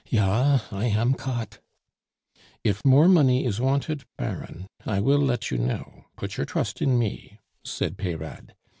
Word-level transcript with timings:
"Ja, 0.09 0.61
I 0.71 0.85
am 0.85 1.13
caught!" 1.13 1.59
"If 2.63 2.83
more 2.83 3.07
money 3.07 3.45
is 3.45 3.61
wanted, 3.61 4.05
Baron, 4.17 4.65
I 4.83 4.99
will 4.99 5.19
let 5.21 5.51
you 5.51 5.59
know; 5.59 6.05
put 6.17 6.37
your 6.37 6.45
trust 6.47 6.81
in 6.81 6.97
me," 6.97 7.37
said 7.63 7.99
Peyrade. 7.99 8.55